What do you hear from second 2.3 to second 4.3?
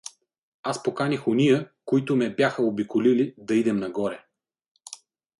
бяха обиколили, да идем нагоре.